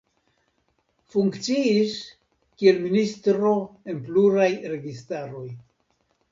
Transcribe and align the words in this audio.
Funkciis 1.15 1.93
kiel 2.63 2.81
ministro 2.87 3.53
en 3.93 4.03
pluraj 4.11 4.51
registaroj. 4.75 5.47